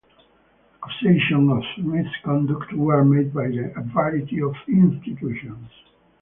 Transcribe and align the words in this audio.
Accusations 0.83 1.51
of 1.51 1.85
misconduct 1.85 2.73
were 2.73 3.05
made 3.05 3.31
by 3.31 3.43
a 3.49 3.83
variety 3.93 4.41
of 4.41 4.55
institutions. 4.67 5.69